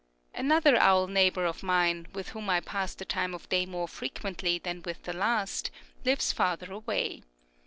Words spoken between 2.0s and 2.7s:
with whom I